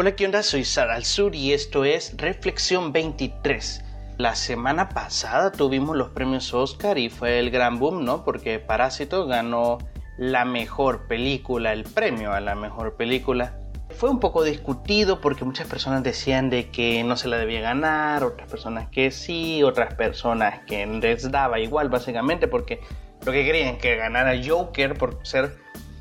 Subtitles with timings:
[0.00, 0.44] Hola, ¿qué onda?
[0.44, 3.82] Soy Sara al Sur y esto es Reflexión 23.
[4.16, 8.22] La semana pasada tuvimos los premios Oscar y fue el gran boom, ¿no?
[8.22, 9.78] Porque Parásito ganó
[10.16, 13.58] la mejor película, el premio a la mejor película.
[13.90, 18.22] Fue un poco discutido porque muchas personas decían de que no se la debía ganar,
[18.22, 22.78] otras personas que sí, otras personas que les daba igual básicamente porque
[23.26, 25.56] lo que querían que ganara Joker por ser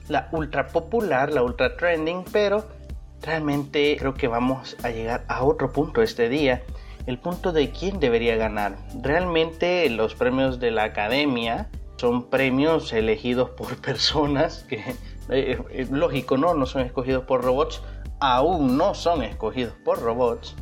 [0.07, 2.77] la ultra popular, la ultra trending, pero
[3.21, 6.63] Realmente creo que vamos a llegar a otro punto este día,
[7.08, 8.77] el punto de quién debería ganar.
[9.02, 14.77] Realmente los premios de la academia son premios elegidos por personas que,
[15.30, 16.53] eh, eh, lógico, ¿no?
[16.53, 17.81] No son escogidos por robots,
[18.20, 20.55] aún no son escogidos por robots.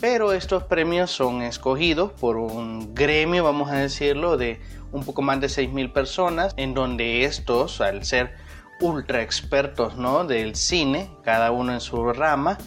[0.00, 5.40] Pero estos premios son escogidos por un gremio, vamos a decirlo, de un poco más
[5.40, 8.34] de 6.000 personas, en donde estos, al ser
[8.80, 10.24] ultra expertos ¿no?
[10.24, 12.58] del cine, cada uno en su rama,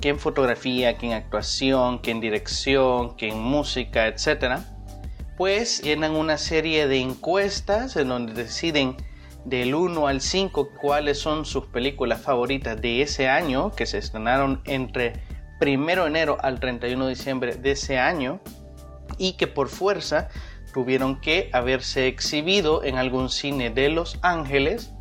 [0.00, 4.58] que en fotografía, que en actuación, que en dirección, que en música, etc.
[5.36, 8.96] Pues llenan una serie de encuestas en donde deciden
[9.44, 14.62] del 1 al 5 cuáles son sus películas favoritas de ese año, que se estrenaron
[14.64, 15.22] entre
[15.60, 18.40] 1 de enero al 31 de diciembre de ese año,
[19.18, 20.28] y que por fuerza
[20.72, 24.93] tuvieron que haberse exhibido en algún cine de Los Ángeles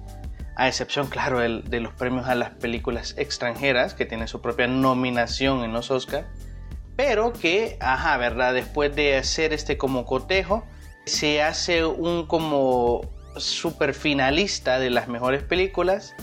[0.55, 5.63] a excepción, claro, de los premios a las películas extranjeras, que tienen su propia nominación
[5.63, 6.27] en los Oscars,
[6.95, 8.53] pero que, ajá, ¿verdad?
[8.53, 10.63] Después de hacer este como cotejo,
[11.05, 13.01] se hace un como
[13.37, 16.15] super finalista de las mejores películas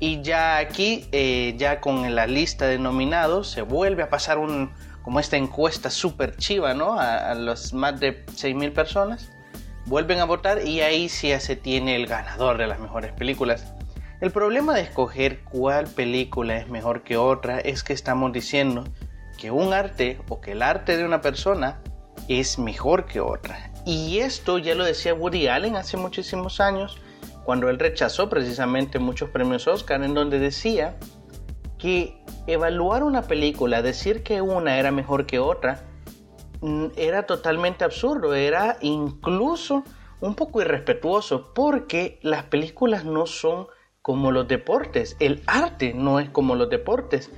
[0.00, 4.72] y ya aquí, eh, ya con la lista de nominados, se vuelve a pasar un,
[5.02, 6.98] como esta encuesta super chiva, ¿no?
[6.98, 7.34] A, a
[7.72, 9.30] más de 6.000 personas
[9.88, 13.72] vuelven a votar y ahí sí se tiene el ganador de las mejores películas.
[14.20, 18.84] El problema de escoger cuál película es mejor que otra es que estamos diciendo
[19.38, 21.80] que un arte o que el arte de una persona
[22.28, 23.70] es mejor que otra.
[23.86, 27.00] Y esto ya lo decía Woody Allen hace muchísimos años,
[27.44, 30.96] cuando él rechazó precisamente muchos premios Oscar, en donde decía
[31.78, 35.87] que evaluar una película, decir que una era mejor que otra,
[36.96, 39.84] era totalmente absurdo, era incluso
[40.20, 43.68] un poco irrespetuoso, porque las películas no son
[44.02, 47.30] como los deportes, el arte no es como los deportes,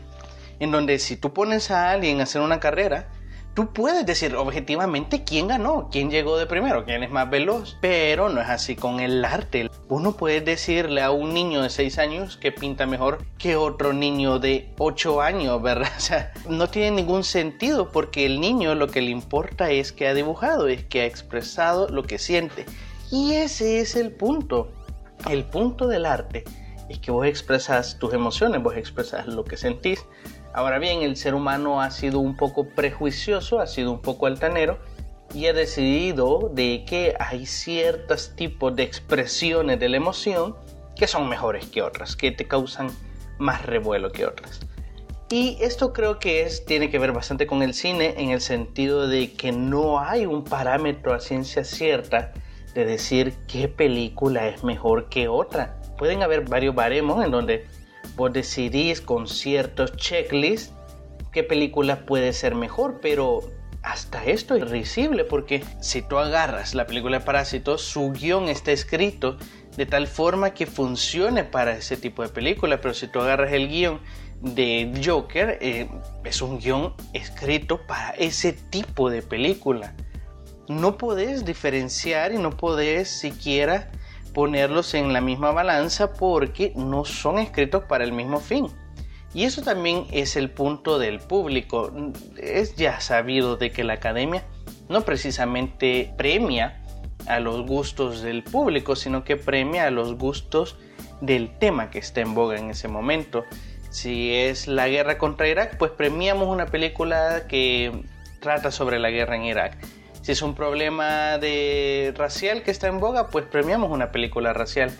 [0.58, 3.10] en donde si tú pones a alguien a hacer una carrera,
[3.54, 8.28] tú puedes decir objetivamente quién ganó, quién llegó de primero, quién es más veloz, pero
[8.28, 9.70] no es así con el arte.
[9.88, 14.38] Uno puede decirle a un niño de 6 años que pinta mejor que otro niño
[14.38, 15.90] de 8 años, ¿verdad?
[16.00, 20.08] O sea, no tiene ningún sentido porque el niño lo que le importa es que
[20.08, 22.64] ha dibujado, es que ha expresado lo que siente.
[23.10, 24.72] Y ese es el punto.
[25.28, 26.44] El punto del arte
[26.88, 30.04] es que vos expresas tus emociones, vos expresas lo que sentís
[30.52, 34.78] Ahora bien, el ser humano ha sido un poco prejuicioso, ha sido un poco altanero
[35.32, 40.56] y ha decidido de que hay ciertos tipos de expresiones de la emoción
[40.96, 42.90] que son mejores que otras, que te causan
[43.38, 44.60] más revuelo que otras.
[45.30, 49.06] Y esto creo que es, tiene que ver bastante con el cine en el sentido
[49.06, 52.32] de que no hay un parámetro a ciencia cierta
[52.74, 55.80] de decir qué película es mejor que otra.
[55.96, 57.66] Pueden haber varios baremos en donde
[58.20, 60.74] vos decidís con ciertos checklists
[61.32, 63.40] qué película puede ser mejor, pero
[63.82, 69.38] hasta esto es risible porque si tú agarras la película Parásitos, su guion está escrito
[69.74, 73.68] de tal forma que funcione para ese tipo de película, pero si tú agarras el
[73.68, 74.00] guion
[74.42, 75.88] de Joker, eh,
[76.22, 79.94] es un guion escrito para ese tipo de película.
[80.68, 83.90] No podés diferenciar y no podés siquiera
[84.32, 88.68] ponerlos en la misma balanza porque no son escritos para el mismo fin.
[89.32, 91.92] Y eso también es el punto del público.
[92.36, 94.44] Es ya sabido de que la academia
[94.88, 96.82] no precisamente premia
[97.26, 100.76] a los gustos del público, sino que premia a los gustos
[101.20, 103.44] del tema que está en boga en ese momento.
[103.90, 108.04] Si es la guerra contra Irak, pues premiamos una película que
[108.40, 109.76] trata sobre la guerra en Irak.
[110.30, 114.96] Si es un problema de racial que está en boga, pues premiamos una película racial.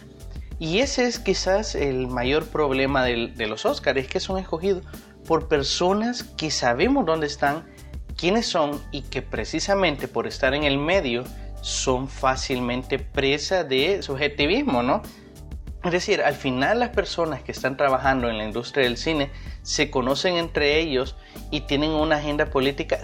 [0.58, 4.82] Y ese es quizás el mayor problema de, los Oscars, es que son escogidos
[5.28, 7.64] por personas que sabemos dónde están,
[8.16, 11.22] quiénes son y que precisamente por estar en el medio
[11.60, 15.00] son fácilmente presa de subjetivismo, ¿no?
[15.82, 19.30] Es decir, al final las personas que están trabajando en la industria del cine
[19.62, 21.16] se conocen entre ellos
[21.50, 22.98] y tienen una agenda política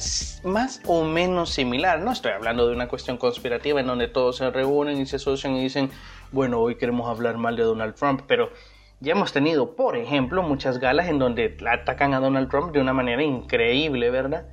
[0.45, 2.01] más o menos similar.
[2.01, 5.57] No estoy hablando de una cuestión conspirativa en donde todos se reúnen y se asocian
[5.57, 5.91] y dicen,
[6.33, 8.51] bueno, hoy queremos hablar mal de Donald Trump, pero
[8.99, 12.95] Ya hemos tenido, por ejemplo, muchas galas en donde atacan a Donald Trump de una
[12.95, 14.47] manera increíble, ¿verdad?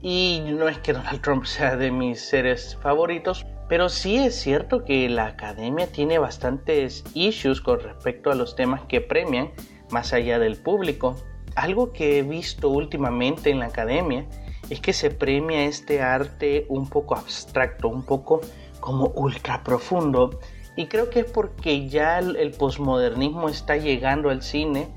[0.00, 4.84] Y no es que Donald Trump sea de mis seres favoritos, pero sí es cierto
[4.84, 9.50] que la academia tiene bastantes issues con respecto a los temas que premian
[9.90, 11.16] más allá del público.
[11.54, 14.26] Algo que he visto últimamente en la academia
[14.68, 18.42] es que se premia este arte un poco abstracto, un poco
[18.78, 20.38] como ultra profundo.
[20.76, 24.88] Y creo que es porque ya el, posmodernismo está llegando al cine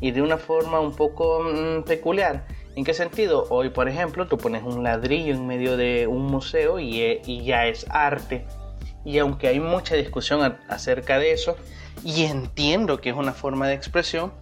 [0.00, 2.46] y de una forma un poco mm, peculiar.
[2.74, 3.46] ¿En qué sentido?
[3.50, 7.66] Hoy, por ejemplo, tú pones un ladrillo en medio de un museo y, eh, ya
[7.66, 8.46] es arte.
[9.04, 11.56] Y aunque hay mucha discusión acerca de eso,
[12.02, 14.32] y entiendo que es una forma de expresión,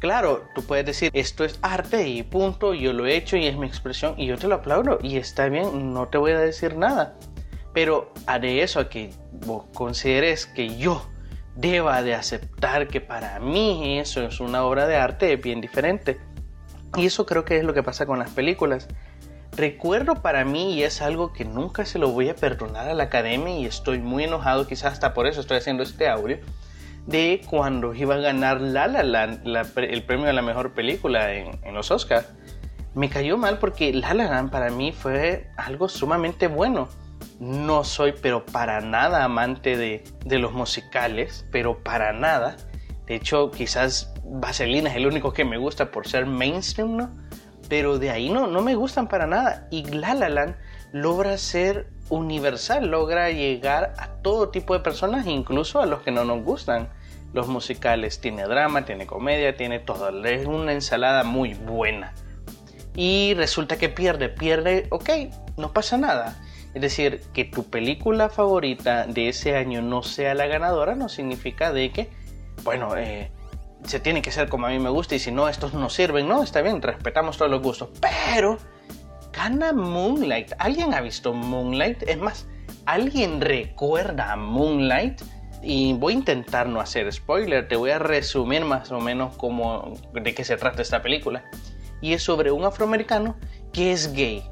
[0.00, 3.56] claro, tú puedes decir esto es arte y punto, yo lo he hecho y es
[3.56, 6.76] mi expresión y yo te lo aplaudo y está bien, no te voy a decir
[6.76, 7.16] nada.
[7.72, 9.10] Pero haré eso a que
[9.46, 11.06] vos consideres que yo
[11.54, 16.18] deba de aceptar que para mí eso es una obra de arte es bien diferente.
[16.96, 18.88] Y eso creo que es lo que pasa con las películas.
[19.56, 23.04] Recuerdo para mí, y es algo que nunca se lo voy a perdonar a la
[23.04, 26.38] academia, y estoy muy enojado, quizás hasta por eso estoy haciendo este audio,
[27.06, 29.24] de cuando iba a ganar La La
[29.76, 32.26] el premio a la mejor película en, los Oscars.
[32.94, 36.88] Me cayó mal porque La La Land para mí fue algo sumamente bueno.
[37.38, 42.56] No soy, pero para nada amante de los musicales, pero para nada.
[43.06, 47.10] De hecho, quizás Vaselina es el único que me gusta por ser mainstream, ¿no?
[47.68, 49.68] Pero de ahí no, no me gustan para nada.
[49.70, 50.56] Y La La Land
[50.92, 56.24] logra ser universal, logra llegar a todo tipo de personas, incluso a los que no
[56.24, 56.88] nos gustan
[57.32, 58.20] los musicales.
[58.20, 60.24] Tiene drama, tiene comedia, tiene todo.
[60.24, 62.14] Es una ensalada muy buena.
[62.96, 65.10] Y resulta que pierde, pierde, ok,
[65.56, 66.36] no pasa nada.
[66.74, 71.72] Es decir, que tu película favorita de ese año no sea la ganadora no significa
[71.72, 72.10] de que,
[72.62, 73.30] bueno, eh,
[73.86, 76.28] se tiene que ser como a mí me gusta y si no, estos no sirven.
[76.28, 77.90] No, está bien, respetamos todos los gustos.
[78.00, 78.58] Pero,
[79.32, 80.52] gana Moonlight.
[80.58, 82.02] ¿Alguien ha visto Moonlight?
[82.04, 82.46] Es más,
[82.86, 85.22] ¿alguien recuerda a Moonlight?
[85.62, 89.94] Y voy a intentar no hacer spoiler, te voy a resumir más o menos cómo,
[90.12, 91.44] de qué se trata esta película.
[92.02, 93.36] Y es sobre un afroamericano
[93.72, 94.42] que es gay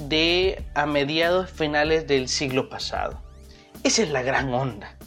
[0.00, 3.22] de a mediados finales del siglo pasado.
[3.84, 4.97] Esa es la gran onda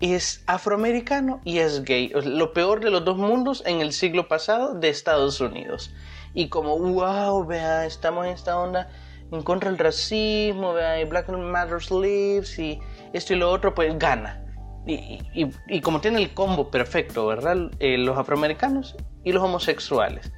[0.00, 2.10] es afroamericano y es gay.
[2.24, 5.92] Lo peor de los dos mundos en el siglo pasado de Estados Unidos.
[6.34, 8.88] Y como, wow, vea, estamos en esta onda
[9.30, 12.80] en contra del racismo, vea, y Black Matters Lives y
[13.12, 14.44] esto y lo otro, pues gana.
[14.86, 17.70] Y, como tiene el combo perfecto, ¿verdad?
[17.78, 20.32] Eh, los afroamericanos y los homosexuales.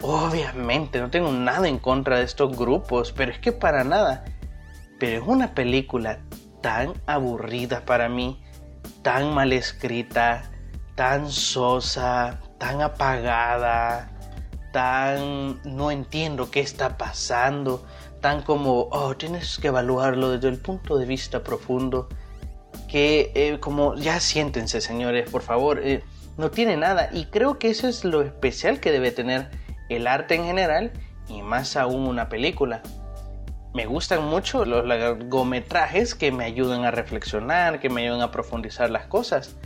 [0.00, 4.24] Obviamente, no tengo nada en contra de estos grupos, pero es que para nada.
[4.98, 6.20] Pero es una película
[6.62, 8.42] tan aburrida para mí
[9.02, 10.50] tan mal escrita,
[10.94, 14.10] tan sosa, tan apagada,
[14.72, 17.84] tan no entiendo qué está pasando,
[18.20, 22.08] tan como, oh, tienes que evaluarlo desde el punto de vista profundo,
[22.88, 26.02] que eh, como, ya siéntense señores, por favor, eh,
[26.36, 27.10] no tiene nada.
[27.12, 29.50] Y creo que eso es lo especial que debe tener
[29.88, 30.92] el arte en general
[31.28, 32.82] y más aún una película
[33.74, 38.90] me gustan mucho los largometrajes que me ayudan a reflexionar, que me ayudan a profundizar
[38.90, 39.56] las cosas.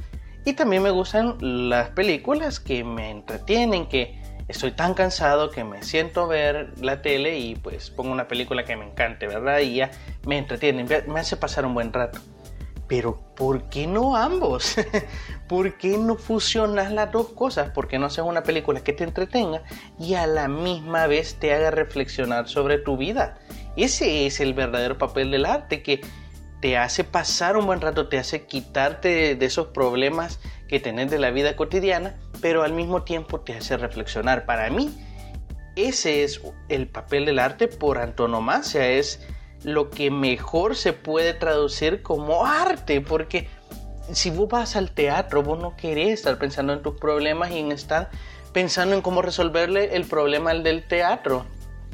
[0.44, 5.82] Y también me gustan las películas que me entretienen, que estoy tan cansado que me
[5.82, 9.58] siento ver la tele y pues pongo una película que me encante, ¿verdad?
[9.58, 9.90] Y ya
[10.24, 12.20] me entretiene, me hace pasar un buen rato.
[12.86, 14.76] Pero ¿por qué no ambos?
[15.48, 17.70] ¿Por qué no fusionas las dos cosas?
[17.70, 19.62] ¿Por qué no haces una película que te entretenga
[19.98, 23.38] y a la misma vez te haga reflexionar sobre tu vida?
[23.76, 26.00] Ese es el verdadero papel del arte, que
[26.60, 31.18] te hace pasar un buen rato, te hace quitarte de esos problemas que tenés de
[31.18, 34.46] la vida cotidiana, pero al mismo tiempo te hace reflexionar.
[34.46, 34.90] Para mí,
[35.76, 39.20] ese es el papel del arte por antonomasia, es
[39.62, 43.48] lo que mejor se puede traducir como arte, porque
[44.12, 47.72] si vos vas al teatro, vos no querés estar pensando en tus problemas y en
[47.72, 48.10] estar
[48.52, 51.44] pensando en cómo resolverle el problema al del teatro.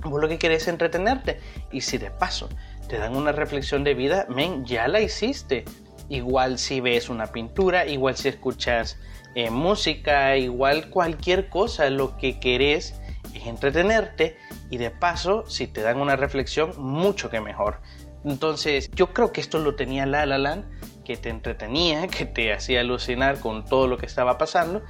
[0.04, 1.40] Vos lo que querés es entretenerte.
[1.71, 2.49] Y si de paso
[2.88, 5.64] te dan una reflexión de vida, men, ya la hiciste.
[6.09, 8.99] Igual si ves una pintura, igual si escuchas
[9.35, 13.00] eh, música, igual cualquier cosa, lo que querés
[13.35, 14.37] es entretenerte
[14.68, 17.80] y de paso, si te dan una reflexión, mucho que mejor.
[18.25, 20.64] Entonces, yo creo que esto lo tenía La La Land,
[21.04, 24.82] que te entretenía, que te hacía alucinar con todo lo que estaba pasando,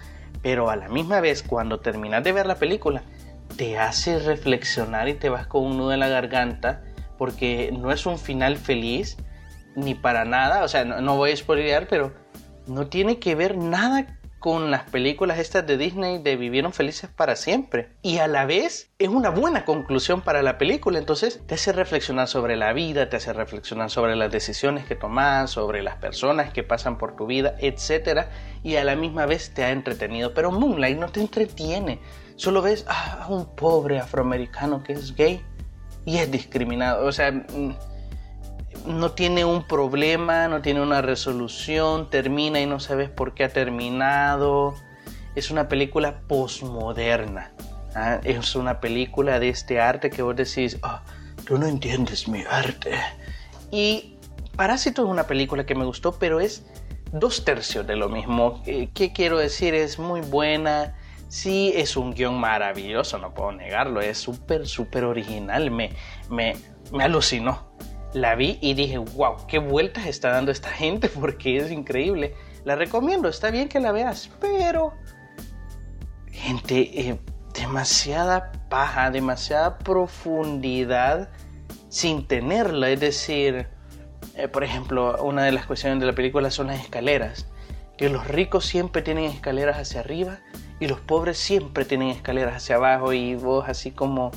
[0.43, 3.05] pero a la misma vez, cuando terminas de ver la película,
[3.57, 6.83] te hace reflexionar y te vas con un nudo en la garganta
[7.19, 9.17] porque no es un final feliz
[9.77, 12.13] ni para nada, o sea, no, voy a spoilear, pero
[12.67, 17.37] no tiene que ver nada con las películas estas de Disney de Vivieron Felices para
[17.37, 17.93] siempre.
[18.03, 22.27] Y a la vez es una buena conclusión para la película, entonces te hace reflexionar
[22.27, 26.65] sobre la vida, te hace reflexionar sobre las decisiones que tomas, sobre las personas que
[26.65, 28.27] pasan por tu vida, etc.
[28.65, 30.35] Y a la misma vez te ha entretenido.
[30.35, 32.01] Pero Moonlight no te entretiene.
[32.37, 35.45] Solo ves a un pobre afroamericano que es gay
[36.05, 37.07] y es discriminado.
[37.07, 37.75] O sea mm,
[38.87, 43.49] no tiene un problema, no tiene una resolución, termina y no sabes por qué ha
[43.49, 44.75] terminado.
[45.35, 47.53] Es una película posmoderna.
[47.95, 48.21] ¿ah?
[48.25, 51.03] Es una película de este arte que vos decís, ah,
[51.45, 52.99] tú no entiendes mi arte.
[53.71, 54.17] Y
[54.57, 56.65] Parásito es una película que me gustó, pero es
[57.13, 58.63] dos tercios de lo mismo.
[58.67, 59.75] Eh, ¿Qué quiero decir?
[59.75, 60.95] Es muy buena.
[61.33, 64.03] Sí, es un guion maravilloso, no puedo negarlo.
[64.03, 65.71] Es súper, súper original.
[65.71, 65.89] Me,
[66.29, 66.55] me,
[66.93, 67.73] me alucinó
[68.13, 72.35] la vi y dije, wow, qué vueltas está dando esta gente porque es increíble.
[72.67, 74.93] La recomiendo, está bien que la veas, pero...
[76.31, 77.19] Gente, eh,
[77.55, 81.31] demasiada paja, demasiada profundidad
[81.89, 82.91] sin tenerla.
[82.91, 83.69] Es decir,
[84.35, 87.49] eh, por ejemplo, una de las cuestiones de la película son las escaleras.
[87.97, 90.41] Que los ricos siempre tienen escaleras hacia arriba
[90.83, 94.33] y los pobres siempre tienen escaleras hacia abajo y vos así como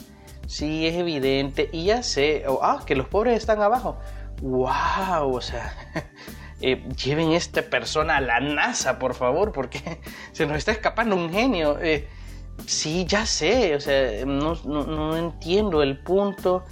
[0.48, 1.70] Sí, es evidente.
[1.72, 3.98] Y ya sé, ah, que los pobres están abajo.
[4.42, 5.34] ¡Wow!
[5.36, 5.74] O sea,
[6.62, 11.32] eh, lleven esta persona a la NASA, por favor, porque se nos está escapando un
[11.32, 11.80] genio.
[11.82, 12.08] Eh,
[12.66, 16.64] sí, ya sé, o sea, no, no entiendo el punto.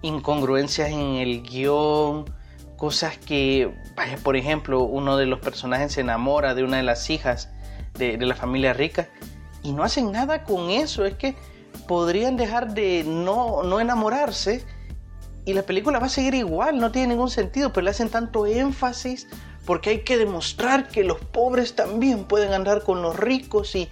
[0.00, 2.32] Incongruencias en el guion,
[2.76, 7.10] cosas que, vaya, por ejemplo, uno de los personajes se enamora de una de las
[7.10, 7.50] hijas
[7.98, 9.08] de, la familia rica
[9.62, 11.04] y no hacen nada con eso.
[11.04, 11.36] Es que
[11.86, 14.64] podrían dejar de no, no enamorarse
[15.44, 18.46] y la película va a seguir igual, no tiene ningún sentido, pero le hacen tanto
[18.46, 19.26] énfasis
[19.64, 23.88] porque hay que demostrar que los pobres también pueden andar con los ricos y...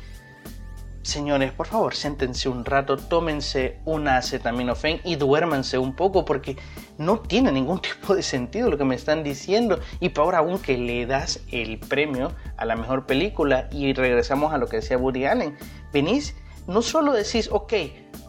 [1.06, 6.56] Señores, por favor, siéntense un rato, tómense una acetaminofén y duérmanse un poco porque
[6.98, 9.78] no tiene ningún tipo de sentido lo que me están diciendo.
[10.00, 14.58] Y peor aún que le das el premio a la mejor película y regresamos a
[14.58, 15.56] lo que decía Woody Allen.
[15.92, 16.34] Venís
[16.66, 17.72] no solo decís, ok,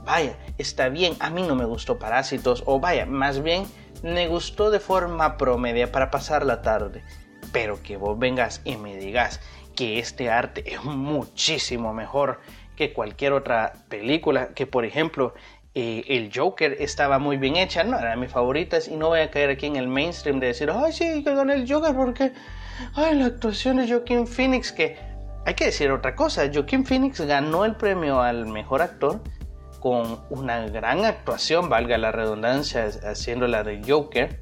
[0.06, 3.66] vaya, está bien, a mí no me gustó Parásitos, o vaya, más bien
[4.04, 7.04] me gustó de forma promedia para pasar la tarde,
[7.52, 9.40] pero que vos vengas y me digas
[9.78, 12.40] que este arte es muchísimo mejor
[12.78, 15.34] que cualquier otra película, que por ejemplo
[15.74, 19.20] eh, el Joker estaba muy bien hecha, no era de mis favoritas y no voy
[19.20, 22.32] a caer aquí en el mainstream de decir, ay sí, que gané el Joker porque,
[22.96, 24.98] ay, la actuación de Joaquin Phoenix que
[25.46, 29.22] hay que decir otra cosa, Joaquin Phoenix ganó el premio al mejor actor
[29.80, 34.42] con una gran actuación, valga la redundancia, haciendo la de Joker,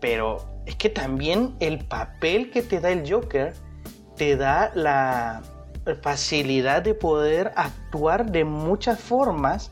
[0.00, 3.52] pero es que también el papel que te da el Joker
[4.16, 5.42] te da la
[6.02, 9.70] facilidad de poder actuar de muchas formas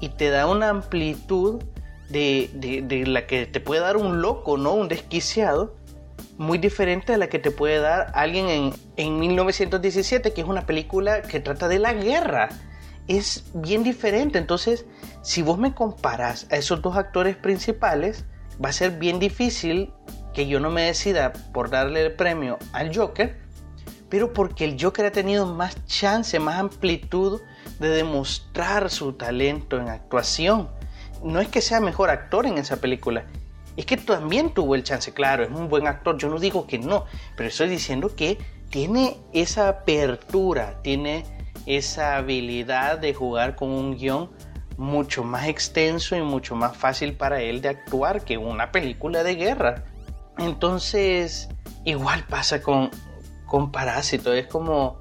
[0.00, 1.62] y te da una amplitud
[2.08, 2.50] de,
[2.84, 4.74] de la que te puede dar un loco, ¿no?
[4.74, 5.74] Un desquiciado
[6.36, 10.66] muy diferente a la que te puede dar alguien en, en 1917, que es una
[10.66, 12.48] película que trata de la guerra.
[13.06, 14.38] Es bien diferente.
[14.38, 14.86] Entonces,
[15.22, 18.24] si vos me comparas a esos dos actores principales,
[18.62, 19.92] va a ser bien difícil
[20.32, 23.43] que yo no me decida por darle el premio al Joker,
[24.14, 27.40] pero porque el Joker ha tenido más chance, más amplitud
[27.80, 30.70] de demostrar su talento en actuación.
[31.24, 33.26] No es que sea mejor actor en esa película,
[33.76, 36.78] es que también tuvo el chance, claro, es un buen actor, yo no digo que
[36.78, 37.06] no,
[37.36, 38.38] pero estoy diciendo que
[38.70, 41.24] tiene esa apertura, tiene
[41.66, 44.30] esa habilidad de jugar con un guion
[44.76, 49.34] mucho más extenso y mucho más fácil para él de actuar que una película de
[49.34, 49.86] guerra.
[50.38, 51.48] Entonces,
[51.84, 52.92] igual pasa con,
[53.54, 54.98] con Parásito, es como,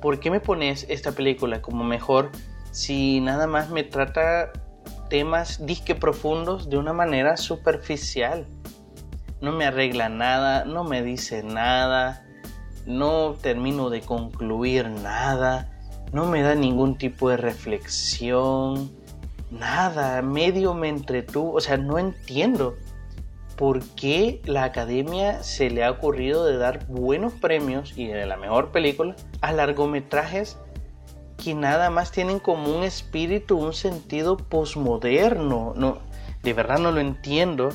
[0.00, 2.30] ¿por qué me pones esta película como mejor
[2.70, 4.52] si nada más me trata
[5.08, 8.46] temas disque profundos de una manera superficial.
[9.40, 12.24] No me arregla nada, no me dice nada,
[12.86, 15.68] no termino de concluir nada,
[16.12, 18.92] no me da ningún tipo de reflexión,
[19.50, 22.76] nada, medio me entretuvo, o sea, no entiendo
[23.60, 28.38] por qué la academia se le ha ocurrido de dar buenos premios y de la
[28.38, 30.56] mejor película a largometrajes
[31.36, 35.74] que nada más tienen como un espíritu, un sentido posmoderno.
[35.76, 35.98] No,
[36.42, 37.68] de verdad no lo entiendo.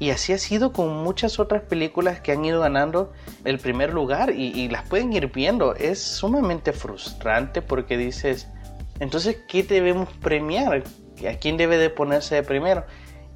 [0.00, 3.12] Y así ha sido con muchas otras películas que han ido ganando
[3.44, 5.76] el primer lugar y, las pueden ir viendo.
[5.76, 8.48] Es sumamente frustrante porque dices,
[8.98, 10.82] entonces, ¿qué debemos premiar?
[11.28, 12.84] ¿A quién debe de ponerse de primero?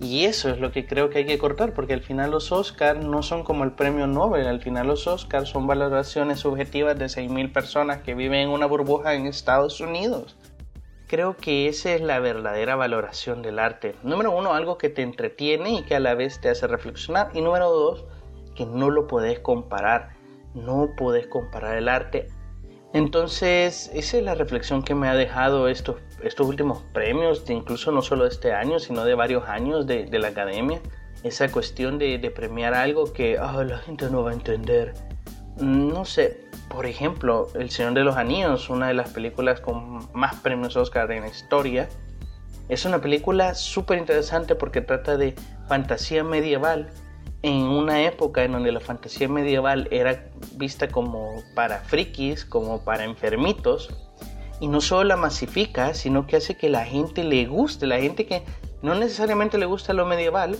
[0.02, 3.04] Y eso es lo que creo que hay que cortar, porque al final los Oscars
[3.04, 7.52] no son como el premio Nobel, al final los Oscars son valoraciones subjetivas de 6.000
[7.52, 10.36] personas que viven en una burbuja en Estados Unidos.
[11.06, 13.94] Creo que esa es la verdadera valoración del arte.
[14.02, 17.30] Número uno, algo que te entretiene y que a la vez te hace reflexionar.
[17.32, 18.04] Y número dos,
[18.56, 20.16] que no lo podés comparar.
[20.54, 22.28] No podés comparar el arte
[22.92, 28.02] entonces, esa es la reflexión que me ha dejado estos, estos últimos premios, incluso no
[28.02, 30.80] solo de este año, sino de varios años de, la academia.
[31.22, 34.92] Esa cuestión de, premiar algo que ah, la gente no va a entender.
[35.56, 40.34] No sé, por ejemplo, El Señor de los Anillos, una de las películas con más
[40.36, 41.88] premios Oscar en la historia,
[42.68, 45.34] es una película súper interesante porque trata de
[45.66, 46.90] fantasía medieval
[47.42, 53.04] en una época en donde la fantasía medieval era vista como para frikis, como para
[53.04, 53.90] enfermitos,
[54.60, 58.26] y no solo la masifica, sino que hace que la gente le guste, la gente
[58.26, 58.42] que
[58.80, 60.56] no necesariamente le gusta lo medieval,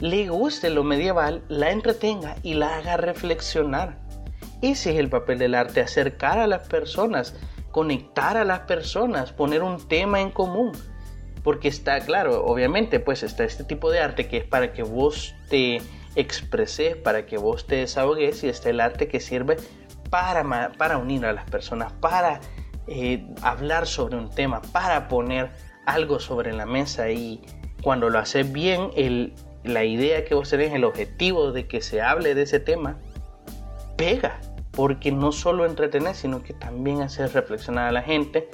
[0.00, 3.98] le guste lo medieval, la entretenga y la haga reflexionar.
[4.62, 7.36] Ese es el papel del arte, acercar a las personas,
[7.70, 10.72] conectar a las personas, poner un tema en común.
[11.44, 15.34] Porque está claro, obviamente, pues está este tipo de arte que es para que vos
[15.48, 15.80] te
[16.16, 19.56] expresé para que vos te desahogues y está el arte que sirve
[20.10, 22.40] para, para unir a las personas, para
[22.88, 25.50] eh, hablar sobre un tema, para poner
[25.84, 27.10] algo sobre la mesa.
[27.10, 27.42] Y
[27.82, 32.00] cuando lo haces bien, el, la idea que vos tenés, el objetivo de que se
[32.00, 32.98] hable de ese tema,
[33.96, 38.48] pega, porque no solo entretenés, sino que también haces reflexionar a la gente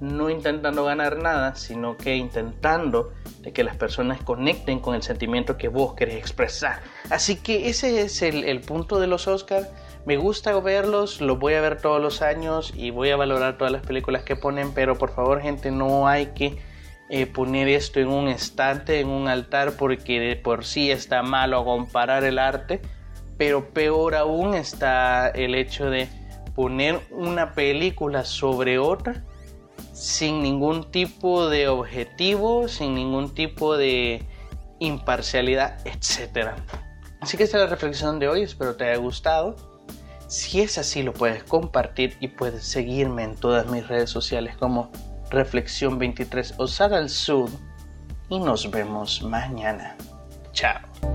[0.00, 5.56] no intentando ganar nada, sino que intentando de que las personas conecten con el sentimiento
[5.56, 6.80] que vos querés expresar.
[7.10, 9.68] Así que ese es el, punto de los Oscars.
[10.06, 13.72] Me gusta verlos, los voy a ver todos los años y voy a valorar todas
[13.72, 16.58] las películas que ponen, pero por favor gente no hay que
[17.10, 21.64] eh, poner esto en un estante, en un altar, porque de por sí está malo
[21.64, 22.80] comparar el arte,
[23.36, 26.08] pero peor aún está el hecho de
[26.54, 29.22] poner una película sobre otra
[30.00, 34.26] sin ningún tipo de objetivo, sin ningún tipo de
[34.78, 36.52] imparcialidad, etc.
[37.20, 39.56] Así que esta es la reflexión de hoy, espero te haya gustado.
[40.26, 44.90] Si es así, lo puedes compartir y puedes seguirme en todas mis redes sociales como
[45.28, 47.50] Reflexión23 Osada al Sur.
[48.30, 49.98] Y nos vemos mañana.
[50.52, 51.09] Chao.